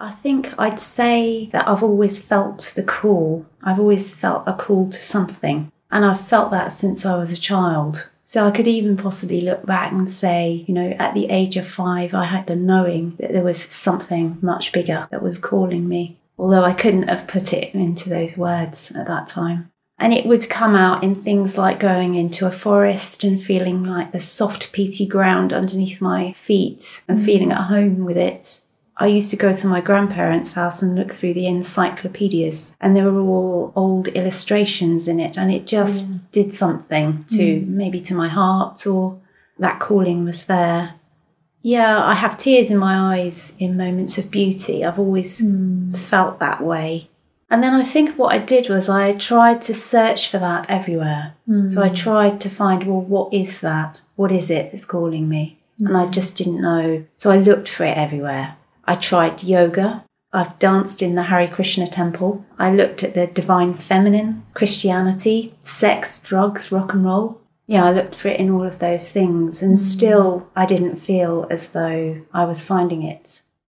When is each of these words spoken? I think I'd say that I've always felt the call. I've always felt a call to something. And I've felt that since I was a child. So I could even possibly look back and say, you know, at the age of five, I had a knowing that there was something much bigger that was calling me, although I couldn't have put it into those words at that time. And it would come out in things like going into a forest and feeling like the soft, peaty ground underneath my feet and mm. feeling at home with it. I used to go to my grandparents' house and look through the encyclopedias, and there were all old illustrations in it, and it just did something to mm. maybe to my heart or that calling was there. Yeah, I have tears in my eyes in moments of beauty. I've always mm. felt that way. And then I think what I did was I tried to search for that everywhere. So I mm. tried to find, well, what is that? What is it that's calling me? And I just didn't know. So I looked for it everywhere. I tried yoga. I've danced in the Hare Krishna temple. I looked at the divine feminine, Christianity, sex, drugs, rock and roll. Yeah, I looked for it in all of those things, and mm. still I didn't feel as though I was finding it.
I 0.00 0.12
think 0.12 0.54
I'd 0.58 0.78
say 0.78 1.48
that 1.52 1.66
I've 1.66 1.82
always 1.82 2.20
felt 2.20 2.72
the 2.76 2.84
call. 2.84 3.46
I've 3.62 3.80
always 3.80 4.14
felt 4.14 4.44
a 4.46 4.52
call 4.52 4.88
to 4.88 4.98
something. 4.98 5.72
And 5.90 6.04
I've 6.04 6.20
felt 6.20 6.50
that 6.52 6.68
since 6.68 7.04
I 7.04 7.16
was 7.16 7.32
a 7.32 7.40
child. 7.40 8.08
So 8.24 8.46
I 8.46 8.50
could 8.50 8.68
even 8.68 8.96
possibly 8.96 9.40
look 9.40 9.64
back 9.64 9.90
and 9.90 10.08
say, 10.08 10.64
you 10.68 10.74
know, 10.74 10.90
at 10.98 11.14
the 11.14 11.30
age 11.30 11.56
of 11.56 11.66
five, 11.66 12.14
I 12.14 12.26
had 12.26 12.48
a 12.50 12.54
knowing 12.54 13.16
that 13.18 13.32
there 13.32 13.42
was 13.42 13.60
something 13.60 14.38
much 14.42 14.70
bigger 14.70 15.08
that 15.10 15.22
was 15.22 15.38
calling 15.38 15.88
me, 15.88 16.18
although 16.38 16.62
I 16.62 16.74
couldn't 16.74 17.08
have 17.08 17.26
put 17.26 17.52
it 17.52 17.74
into 17.74 18.10
those 18.10 18.36
words 18.36 18.92
at 18.92 19.06
that 19.06 19.28
time. 19.28 19.70
And 19.98 20.12
it 20.12 20.26
would 20.26 20.48
come 20.48 20.76
out 20.76 21.02
in 21.02 21.24
things 21.24 21.58
like 21.58 21.80
going 21.80 22.14
into 22.14 22.46
a 22.46 22.52
forest 22.52 23.24
and 23.24 23.42
feeling 23.42 23.82
like 23.82 24.12
the 24.12 24.20
soft, 24.20 24.72
peaty 24.72 25.06
ground 25.06 25.52
underneath 25.52 26.00
my 26.00 26.30
feet 26.32 27.02
and 27.08 27.18
mm. 27.18 27.24
feeling 27.24 27.50
at 27.50 27.62
home 27.62 28.04
with 28.04 28.18
it. 28.18 28.60
I 29.00 29.06
used 29.06 29.30
to 29.30 29.36
go 29.36 29.52
to 29.52 29.66
my 29.68 29.80
grandparents' 29.80 30.54
house 30.54 30.82
and 30.82 30.96
look 30.96 31.12
through 31.12 31.34
the 31.34 31.46
encyclopedias, 31.46 32.74
and 32.80 32.96
there 32.96 33.10
were 33.10 33.20
all 33.20 33.72
old 33.76 34.08
illustrations 34.08 35.06
in 35.06 35.20
it, 35.20 35.38
and 35.38 35.52
it 35.52 35.66
just 35.66 36.30
did 36.32 36.52
something 36.52 37.24
to 37.28 37.60
mm. 37.60 37.66
maybe 37.68 38.00
to 38.02 38.14
my 38.14 38.28
heart 38.28 38.84
or 38.86 39.20
that 39.58 39.78
calling 39.78 40.24
was 40.24 40.46
there. 40.46 40.94
Yeah, 41.62 42.04
I 42.04 42.14
have 42.14 42.36
tears 42.36 42.70
in 42.70 42.78
my 42.78 43.16
eyes 43.16 43.54
in 43.58 43.76
moments 43.76 44.18
of 44.18 44.30
beauty. 44.30 44.84
I've 44.84 44.98
always 44.98 45.42
mm. 45.42 45.96
felt 45.96 46.38
that 46.38 46.62
way. 46.62 47.08
And 47.50 47.62
then 47.62 47.74
I 47.74 47.84
think 47.84 48.16
what 48.16 48.32
I 48.34 48.38
did 48.38 48.68
was 48.68 48.88
I 48.88 49.12
tried 49.14 49.62
to 49.62 49.74
search 49.74 50.28
for 50.28 50.38
that 50.38 50.68
everywhere. 50.68 51.34
So 51.68 51.82
I 51.82 51.88
mm. 51.88 51.96
tried 51.96 52.40
to 52.42 52.50
find, 52.50 52.84
well, 52.84 53.00
what 53.00 53.32
is 53.32 53.60
that? 53.60 53.98
What 54.16 54.30
is 54.30 54.50
it 54.50 54.70
that's 54.70 54.84
calling 54.84 55.28
me? 55.28 55.58
And 55.78 55.96
I 55.96 56.06
just 56.06 56.36
didn't 56.36 56.60
know. 56.60 57.06
So 57.16 57.30
I 57.30 57.38
looked 57.38 57.68
for 57.68 57.84
it 57.84 57.96
everywhere. 57.96 58.56
I 58.88 58.94
tried 58.94 59.42
yoga. 59.42 60.02
I've 60.32 60.58
danced 60.58 61.02
in 61.02 61.14
the 61.14 61.24
Hare 61.24 61.46
Krishna 61.46 61.86
temple. 61.86 62.46
I 62.58 62.72
looked 62.72 63.04
at 63.04 63.12
the 63.12 63.26
divine 63.26 63.74
feminine, 63.74 64.46
Christianity, 64.54 65.54
sex, 65.62 66.22
drugs, 66.22 66.72
rock 66.72 66.94
and 66.94 67.04
roll. 67.04 67.38
Yeah, 67.66 67.84
I 67.84 67.92
looked 67.92 68.16
for 68.16 68.28
it 68.28 68.40
in 68.40 68.48
all 68.48 68.64
of 68.64 68.78
those 68.78 69.12
things, 69.12 69.60
and 69.60 69.76
mm. 69.76 69.78
still 69.78 70.48
I 70.56 70.64
didn't 70.64 70.96
feel 70.96 71.46
as 71.50 71.68
though 71.72 72.22
I 72.32 72.46
was 72.46 72.62
finding 72.62 73.02
it. 73.02 73.42